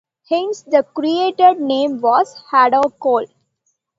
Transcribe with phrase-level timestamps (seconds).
[0.29, 3.27] Hence the created name was Hadacol.